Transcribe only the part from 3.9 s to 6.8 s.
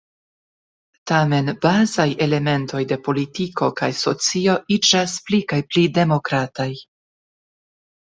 socio iĝas pli kaj pli demokrataj.